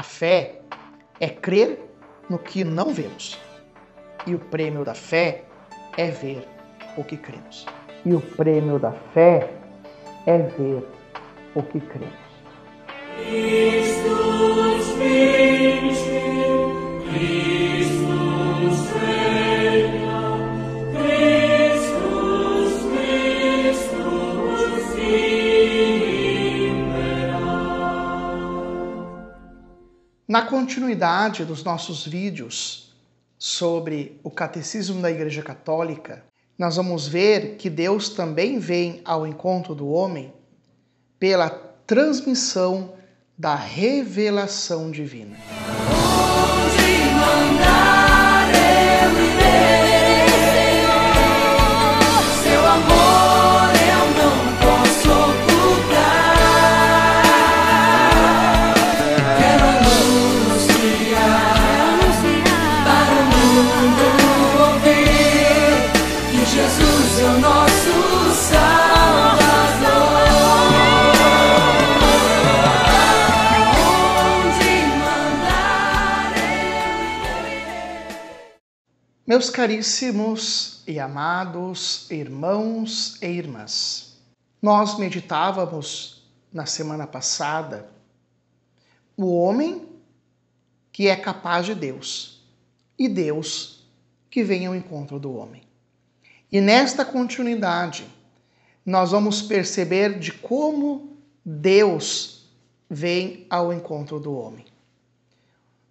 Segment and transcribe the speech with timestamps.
[0.00, 0.54] A fé
[1.20, 1.78] é crer
[2.30, 3.38] no que não vemos.
[4.26, 5.44] E o prêmio da fé
[5.94, 6.48] é ver
[6.96, 7.66] o que cremos.
[8.06, 9.50] E o prêmio da fé
[10.26, 10.88] é ver
[11.54, 12.30] o que cremos.
[30.30, 32.94] Na continuidade dos nossos vídeos
[33.36, 36.24] sobre o Catecismo da Igreja Católica,
[36.56, 40.32] nós vamos ver que Deus também vem ao encontro do homem
[41.18, 42.94] pela transmissão
[43.36, 45.36] da revelação divina.
[79.40, 84.18] Meus caríssimos e amados irmãos e irmãs,
[84.60, 87.88] nós meditávamos na semana passada
[89.16, 89.88] o homem
[90.92, 92.44] que é capaz de Deus
[92.98, 93.88] e Deus
[94.28, 95.62] que vem ao encontro do homem.
[96.52, 98.06] E nesta continuidade,
[98.84, 102.46] nós vamos perceber de como Deus
[102.90, 104.66] vem ao encontro do homem.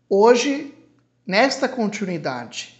[0.07, 0.71] Hoje,
[1.25, 2.78] nesta continuidade,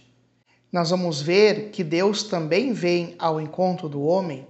[0.72, 4.46] nós vamos ver que Deus também vem ao encontro do homem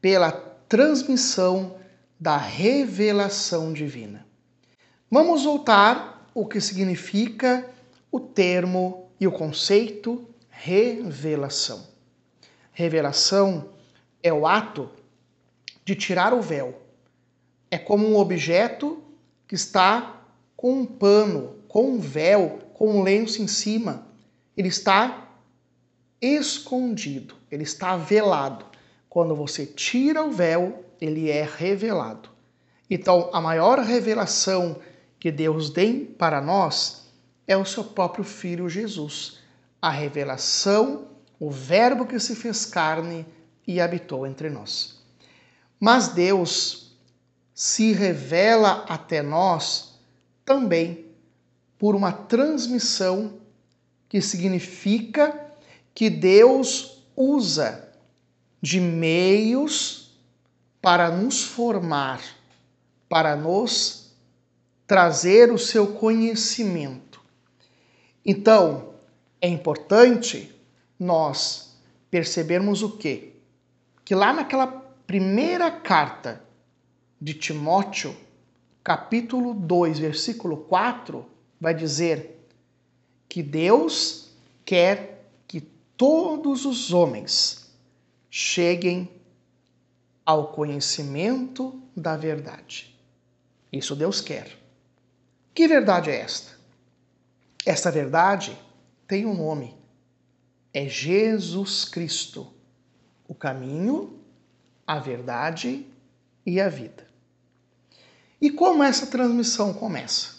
[0.00, 1.76] pela transmissão
[2.18, 4.26] da revelação divina.
[5.10, 7.68] Vamos voltar o que significa
[8.10, 11.86] o termo e o conceito revelação.
[12.72, 13.70] Revelação
[14.22, 14.90] é o ato
[15.84, 16.82] de tirar o véu.
[17.70, 19.02] É como um objeto
[19.46, 20.20] que está
[20.56, 24.06] com um pano, com um véu, com um lenço em cima.
[24.56, 25.27] Ele está
[26.20, 28.64] escondido, ele está velado.
[29.08, 32.30] Quando você tira o véu, ele é revelado.
[32.90, 34.80] Então, a maior revelação
[35.18, 37.08] que Deus tem para nós
[37.46, 39.38] é o seu próprio Filho Jesus.
[39.80, 41.08] A revelação,
[41.38, 43.26] o Verbo que se fez carne
[43.66, 44.98] e habitou entre nós.
[45.78, 46.96] Mas Deus
[47.54, 49.98] se revela até nós
[50.44, 51.06] também
[51.78, 53.38] por uma transmissão
[54.08, 55.47] que significa
[55.98, 57.92] que Deus usa
[58.62, 60.16] de meios
[60.80, 62.22] para nos formar,
[63.08, 64.14] para nos
[64.86, 67.20] trazer o seu conhecimento.
[68.24, 68.94] Então,
[69.40, 70.54] é importante
[70.96, 71.76] nós
[72.08, 73.32] percebermos o quê?
[74.04, 74.68] Que lá naquela
[75.04, 76.44] primeira carta
[77.20, 78.14] de Timóteo,
[78.84, 81.26] capítulo 2, versículo 4,
[81.60, 82.38] vai dizer
[83.28, 84.30] que Deus
[84.64, 85.17] quer
[85.98, 87.68] todos os homens
[88.30, 89.10] cheguem
[90.24, 92.96] ao conhecimento da verdade.
[93.72, 94.56] Isso Deus quer.
[95.52, 96.56] Que verdade é esta?
[97.66, 98.56] Esta verdade
[99.08, 99.76] tem um nome.
[100.72, 102.46] É Jesus Cristo,
[103.26, 104.20] o caminho,
[104.86, 105.84] a verdade
[106.46, 107.08] e a vida.
[108.40, 110.36] E como essa transmissão começa?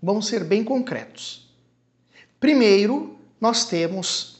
[0.00, 1.52] Vamos ser bem concretos.
[2.38, 4.39] Primeiro, nós temos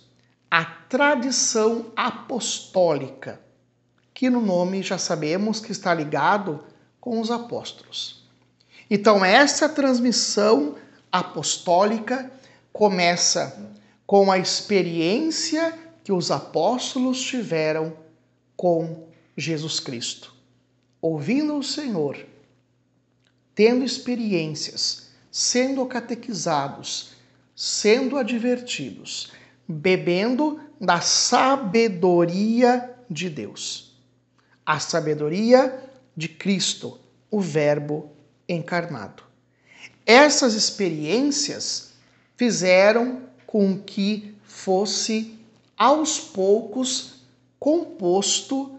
[0.50, 3.40] a tradição apostólica,
[4.12, 6.64] que no nome já sabemos que está ligado
[7.00, 8.28] com os apóstolos.
[8.90, 10.74] Então, essa transmissão
[11.12, 12.30] apostólica
[12.72, 13.72] começa
[14.04, 17.96] com a experiência que os apóstolos tiveram
[18.56, 19.06] com
[19.36, 20.34] Jesus Cristo.
[21.00, 22.26] Ouvindo o Senhor,
[23.54, 27.12] tendo experiências, sendo catequizados,
[27.54, 29.30] sendo advertidos,
[29.70, 33.94] bebendo da sabedoria de Deus.
[34.66, 36.98] A sabedoria de Cristo,
[37.30, 38.10] o Verbo
[38.48, 39.22] encarnado.
[40.04, 41.92] Essas experiências
[42.36, 45.38] fizeram com que fosse
[45.76, 47.22] aos poucos
[47.58, 48.78] composto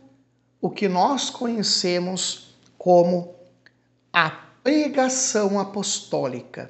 [0.60, 3.34] o que nós conhecemos como
[4.12, 6.70] a pregação apostólica.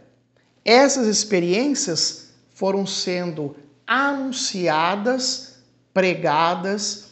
[0.64, 3.56] Essas experiências foram sendo
[3.92, 5.62] anunciadas,
[5.94, 7.10] pregadas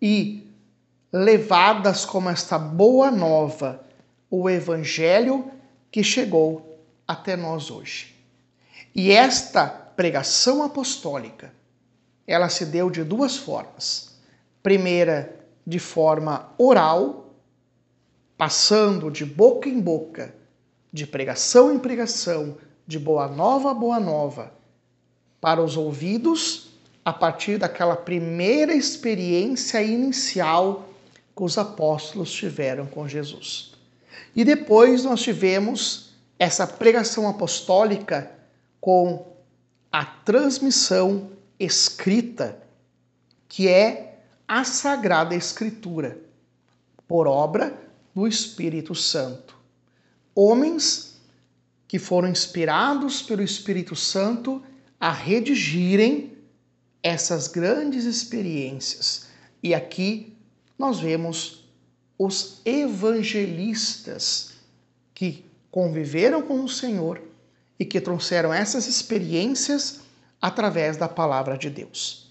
[0.00, 0.46] e
[1.10, 3.82] levadas como esta boa nova,
[4.30, 5.50] o evangelho
[5.90, 8.14] que chegou até nós hoje.
[8.94, 11.50] E esta pregação apostólica,
[12.26, 14.14] ela se deu de duas formas.
[14.62, 15.34] Primeira,
[15.66, 17.32] de forma oral,
[18.36, 20.34] passando de boca em boca,
[20.92, 24.57] de pregação em pregação, de boa nova a boa nova,
[25.40, 26.68] para os ouvidos,
[27.04, 30.88] a partir daquela primeira experiência inicial
[31.34, 33.72] que os apóstolos tiveram com Jesus.
[34.34, 38.30] E depois nós tivemos essa pregação apostólica
[38.80, 39.26] com
[39.90, 42.60] a transmissão escrita,
[43.48, 46.18] que é a Sagrada Escritura,
[47.06, 47.76] por obra
[48.14, 49.56] do Espírito Santo.
[50.34, 51.18] Homens
[51.86, 54.62] que foram inspirados pelo Espírito Santo
[55.00, 56.36] a redigirem
[57.02, 59.28] essas grandes experiências.
[59.62, 60.36] E aqui
[60.78, 61.64] nós vemos
[62.18, 64.54] os evangelistas
[65.14, 67.22] que conviveram com o Senhor
[67.78, 70.00] e que trouxeram essas experiências
[70.40, 72.30] através da palavra de Deus.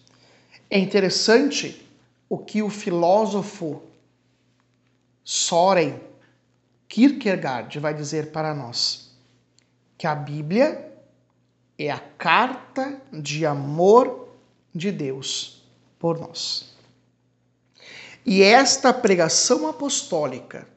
[0.69, 1.86] É interessante
[2.28, 3.81] o que o filósofo
[5.24, 6.00] Soren
[6.90, 9.12] Kierkegaard vai dizer para nós:
[9.98, 10.87] que a Bíblia
[11.77, 14.29] é a carta de amor
[14.74, 15.63] de Deus
[16.00, 16.75] por nós.
[18.25, 20.68] E esta pregação apostólica,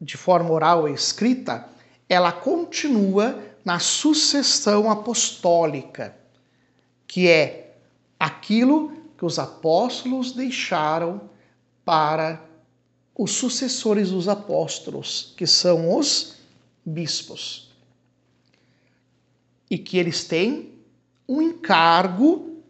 [0.00, 1.68] de forma oral e escrita,
[2.08, 6.16] ela continua na sucessão apostólica,
[7.06, 7.74] que é
[8.18, 11.28] aquilo que os apóstolos deixaram
[11.84, 12.42] para
[13.16, 16.36] os sucessores dos apóstolos, que são os
[16.84, 17.75] bispos.
[19.70, 20.72] E que eles têm
[21.28, 22.62] um encargo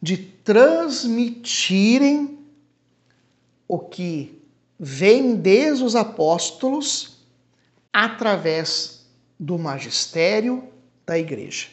[0.00, 2.38] de transmitirem
[3.66, 4.40] o que
[4.78, 7.16] vem desde os apóstolos
[7.92, 9.06] através
[9.40, 10.68] do magistério
[11.06, 11.68] da igreja.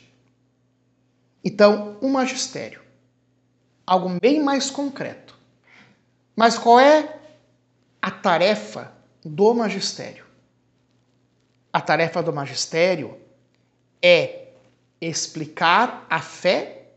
[1.43, 2.81] Então, um magistério,
[3.85, 5.37] algo bem mais concreto.
[6.35, 7.19] Mas qual é
[8.01, 8.93] a tarefa
[9.23, 10.25] do magistério?
[11.73, 13.17] A tarefa do magistério
[14.01, 14.40] é
[15.01, 16.93] explicar a fé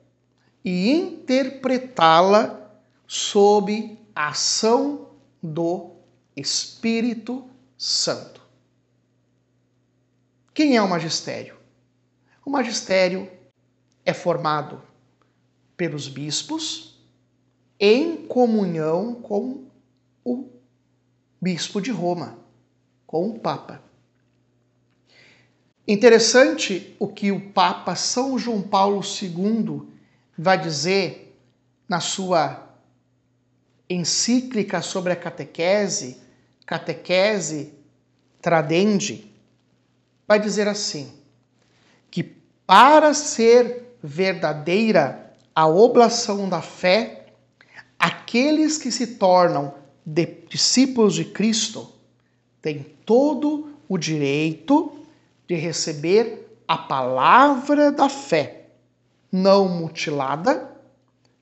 [0.62, 2.70] e interpretá-la
[3.06, 5.08] sob a ação
[5.42, 5.92] do
[6.36, 7.48] Espírito
[7.78, 8.42] Santo.
[10.52, 11.56] Quem é o magistério?
[12.44, 13.30] O magistério
[14.04, 14.82] é formado
[15.76, 17.02] pelos bispos
[17.80, 19.64] em comunhão com
[20.24, 20.48] o
[21.40, 22.38] bispo de Roma,
[23.06, 23.82] com o Papa.
[25.86, 29.82] Interessante o que o Papa São João Paulo II
[30.36, 31.36] vai dizer
[31.86, 32.64] na sua
[33.88, 36.18] encíclica sobre a catequese,
[36.64, 37.74] Catequese
[38.40, 39.30] Tradendi,
[40.26, 41.12] vai dizer assim:
[42.10, 42.22] que
[42.66, 47.26] para ser verdadeira a oblação da fé,
[47.98, 49.74] aqueles que se tornam
[50.48, 51.92] discípulos de Cristo
[52.62, 55.03] têm todo o direito
[55.54, 58.70] de receber a palavra da fé,
[59.30, 60.74] não mutilada,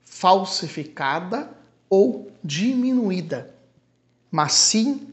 [0.03, 1.49] falsificada
[1.89, 3.55] ou diminuída,
[4.29, 5.11] mas sim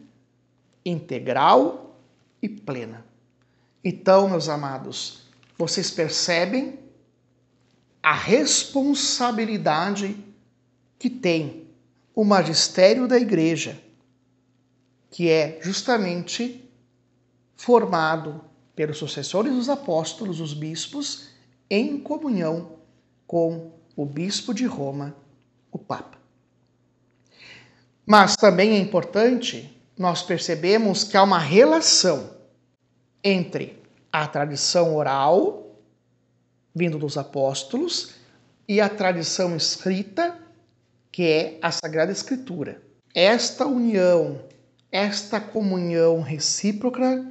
[0.85, 1.97] integral
[2.43, 3.07] e plena.
[3.83, 5.23] Então, meus amados,
[5.57, 6.79] vocês percebem
[8.03, 10.15] a responsabilidade
[10.99, 11.67] que tem
[12.15, 13.83] o magistério da igreja,
[15.11, 16.71] que é justamente
[17.57, 21.29] formado pelos sucessores dos apóstolos, os bispos,
[21.69, 22.73] em comunhão
[23.27, 25.15] com o bispo de Roma,
[25.71, 26.19] o Papa.
[28.07, 32.31] Mas também é importante nós percebemos que há uma relação
[33.23, 33.79] entre
[34.11, 35.77] a tradição oral,
[36.75, 38.15] vindo dos apóstolos,
[38.67, 40.39] e a tradição escrita,
[41.13, 42.81] que é a Sagrada Escritura.
[43.15, 44.41] Esta união,
[44.91, 47.27] esta comunhão recíproca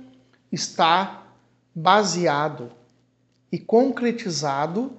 [0.52, 1.29] está
[1.74, 2.72] baseado
[3.52, 4.98] e concretizado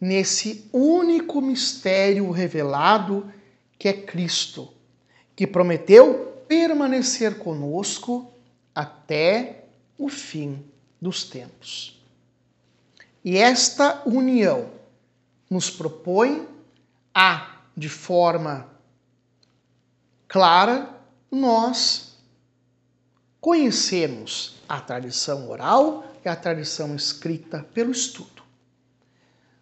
[0.00, 3.32] nesse único mistério revelado
[3.78, 4.72] que é Cristo,
[5.34, 8.32] que prometeu permanecer conosco
[8.74, 9.64] até
[9.96, 10.64] o fim
[11.00, 12.00] dos tempos.
[13.24, 14.70] E esta união
[15.50, 16.46] nos propõe
[17.14, 18.68] a, de forma
[20.26, 20.88] clara,
[21.30, 22.07] nós
[23.40, 28.42] conhecermos a tradição oral e a tradição escrita pelo estudo.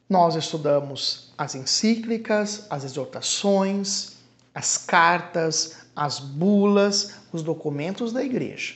[0.08, 4.16] Nós estudamos as encíclicas, as exortações,
[4.54, 8.74] as cartas, as bulas, os documentos da igreja.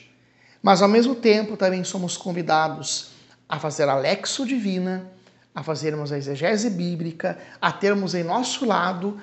[0.62, 3.12] Mas ao mesmo tempo também somos convidados
[3.48, 5.10] a fazer a lexo divina,
[5.54, 9.20] a fazermos a exegese bíblica, a termos em nosso lado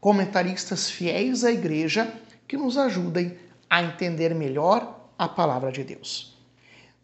[0.00, 2.12] comentaristas fiéis à igreja
[2.46, 6.36] que nos ajudem a entender melhor a palavra de Deus.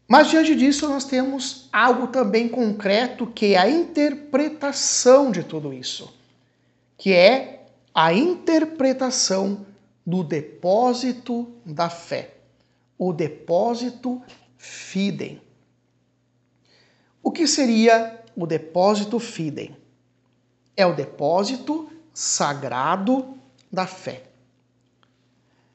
[0.08, 6.12] Mas diante disso, nós temos algo também concreto que é a interpretação de tudo isso,
[6.98, 7.64] que é
[7.94, 9.64] a interpretação
[10.04, 12.34] do depósito da fé,
[12.98, 14.20] o depósito
[14.58, 15.40] fidem.
[17.22, 19.76] O que seria o depósito fidem?
[20.76, 23.36] É o depósito sagrado
[23.70, 24.24] da fé,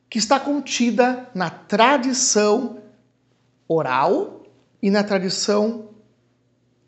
[0.10, 2.82] que está contida na tradição
[3.68, 4.44] oral
[4.82, 5.90] e na tradição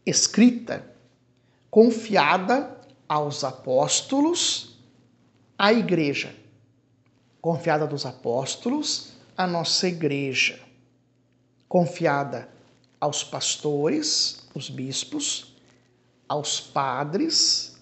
[0.06, 0.86] escrita,
[1.70, 4.80] confiada aos apóstolos,
[5.58, 6.36] à igreja,
[7.42, 10.60] confiada dos apóstolos, à nossa igreja,
[11.68, 12.50] confiada
[13.00, 15.56] aos pastores, os bispos,
[16.28, 17.78] aos padres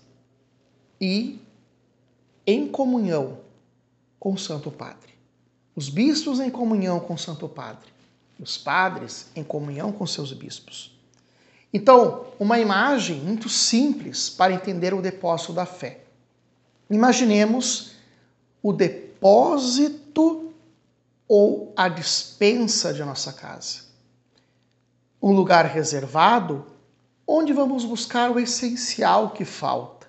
[0.99, 1.39] e
[2.45, 3.39] em comunhão
[4.19, 5.16] com o Santo Padre.
[5.77, 7.87] Os bispos em comunhão com o Santo Padre,
[8.37, 10.91] os padres em comunhão com seus bispos.
[11.71, 16.01] Então, uma imagem muito simples para entender o depósito da fé.
[16.89, 17.91] Imaginemos
[18.61, 20.51] o depósito
[21.27, 23.87] ou a dispensa de nossa casa
[25.21, 26.65] um lugar reservado
[27.25, 30.07] onde vamos buscar o essencial que falta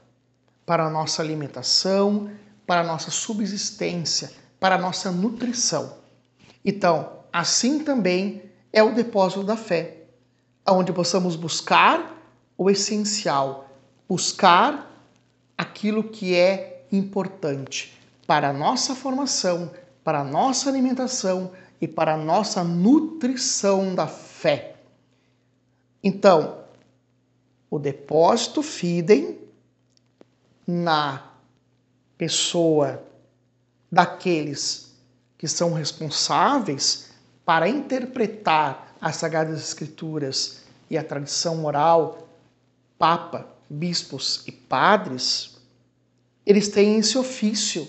[0.64, 2.30] para a nossa alimentação,
[2.66, 5.98] para a nossa subsistência, para a nossa nutrição.
[6.64, 10.04] Então, assim também é o depósito da fé,
[10.68, 12.16] onde possamos buscar
[12.56, 13.68] o essencial,
[14.08, 14.90] buscar
[15.56, 19.70] aquilo que é importante para a nossa formação,
[20.04, 24.76] para a nossa alimentação e para a nossa nutrição da fé.
[26.02, 26.58] Então,
[27.70, 29.38] o depósito fidem
[30.66, 31.32] na
[32.16, 33.07] pessoa
[33.90, 34.92] daqueles
[35.37, 37.11] que são responsáveis
[37.45, 42.28] para interpretar as Sagradas Escrituras e a tradição oral,
[42.99, 45.57] Papa, bispos e padres,
[46.45, 47.87] eles têm esse ofício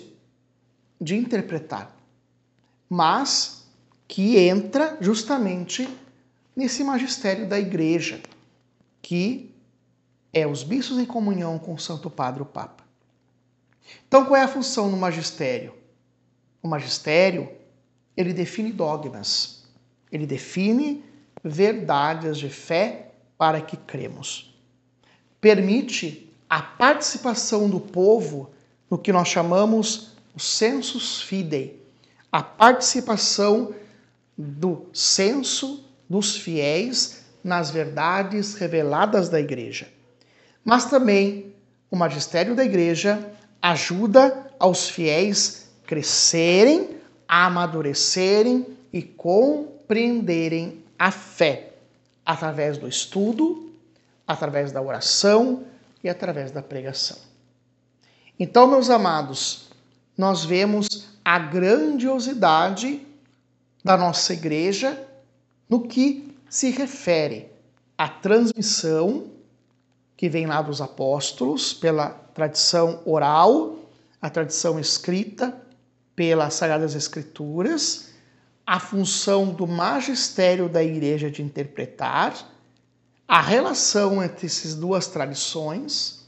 [1.02, 1.96] de interpretar,
[2.90, 3.66] mas
[4.08, 5.90] que entra justamente
[6.56, 8.22] nesse magistério da igreja,
[9.02, 9.56] que
[10.32, 12.84] é os bispos em comunhão com o Santo Padre, o Papa.
[14.08, 15.79] Então, qual é a função do magistério?
[16.62, 17.50] O magistério,
[18.16, 19.64] ele define dogmas,
[20.12, 21.04] ele define
[21.44, 24.54] verdades de fé para que cremos.
[25.40, 28.52] Permite a participação do povo
[28.90, 31.82] no que nós chamamos o sensus fidei,
[32.32, 33.74] a participação
[34.38, 39.88] do senso dos fiéis nas verdades reveladas da igreja.
[40.64, 41.54] Mas também
[41.90, 51.74] o magistério da igreja ajuda aos fiéis crescerem, amadurecerem e compreenderem a fé
[52.24, 53.74] através do estudo,
[54.28, 55.64] através da oração
[56.04, 57.18] e através da pregação.
[58.40, 59.70] Então, meus amados,
[60.16, 63.02] nós vemos a grandiosidade
[63.84, 65.08] da nossa igreja
[65.68, 67.48] no que se refere
[67.98, 69.32] à transmissão
[70.16, 73.80] que vem lá dos apóstolos, pela tradição oral,
[74.22, 75.68] a tradição escrita,
[76.20, 78.10] pelas Sagradas Escrituras,
[78.68, 82.36] a função do magistério da igreja de interpretar,
[83.26, 86.28] a relação entre essas duas tradições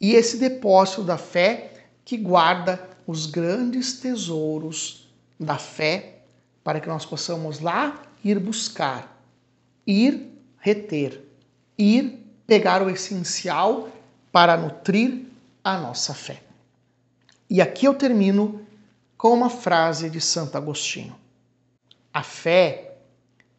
[0.00, 5.06] e esse depósito da fé que guarda os grandes tesouros
[5.38, 6.20] da fé
[6.64, 9.22] para que nós possamos lá ir buscar,
[9.86, 10.30] ir
[10.60, 11.22] reter,
[11.76, 13.90] ir pegar o essencial
[14.32, 15.26] para nutrir
[15.62, 16.42] a nossa fé.
[17.50, 18.63] E aqui eu termino
[19.24, 21.16] com uma frase de Santo Agostinho:
[22.12, 22.98] A fé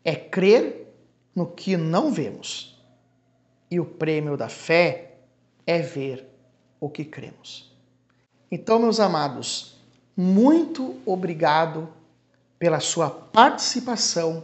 [0.03, 0.93] é crer
[1.35, 2.79] no que não vemos,
[3.71, 5.15] e o prêmio da fé
[5.65, 6.23] é ver
[6.79, 7.75] o que cremos.
[8.51, 9.75] Então, meus amados,
[10.15, 11.89] muito obrigado
[12.59, 14.43] pela sua participação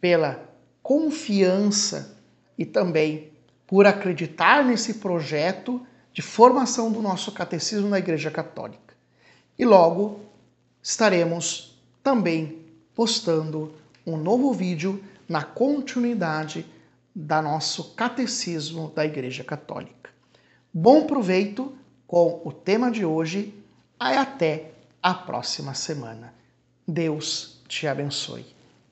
[0.00, 0.42] pela
[0.82, 2.16] confiança
[2.56, 3.30] e também
[3.66, 8.96] por acreditar nesse projeto de formação do nosso catecismo na Igreja Católica.
[9.58, 10.24] E logo
[10.86, 12.60] estaremos também
[12.94, 13.74] postando
[14.06, 16.64] um novo vídeo na continuidade
[17.12, 20.10] da nosso catecismo da Igreja Católica.
[20.72, 21.76] Bom proveito
[22.06, 23.52] com o tema de hoje
[24.00, 24.70] e até
[25.02, 26.32] a próxima semana.
[26.86, 28.46] Deus te abençoe.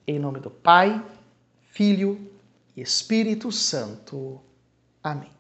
[0.05, 1.01] Em nome do Pai,
[1.71, 2.29] Filho
[2.77, 4.41] e Espírito Santo.
[5.01, 5.31] Amém.